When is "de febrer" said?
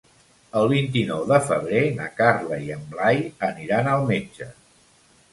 1.31-1.83